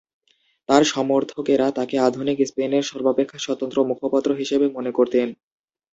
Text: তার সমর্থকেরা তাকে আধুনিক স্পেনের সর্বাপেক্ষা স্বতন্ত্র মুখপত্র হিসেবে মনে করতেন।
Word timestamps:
তার 0.69 0.83
সমর্থকেরা 0.91 1.67
তাকে 1.71 1.95
আধুনিক 1.99 2.37
স্পেনের 2.45 2.83
সর্বাপেক্ষা 2.83 3.39
স্বতন্ত্র 3.39 3.77
মুখপত্র 3.89 4.29
হিসেবে 4.33 4.65
মনে 4.77 4.91
করতেন। 4.97 5.27